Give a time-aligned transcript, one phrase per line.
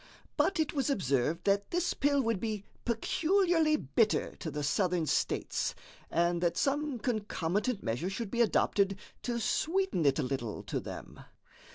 [0.35, 5.75] But it was observed that this pill would be peculiarly bitter to the Southern States,
[6.09, 11.19] and that some concomitant measure should be adopted to sweeten it a little to them.